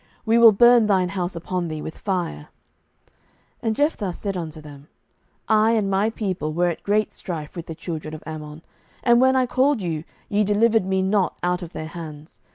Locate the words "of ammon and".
8.15-9.21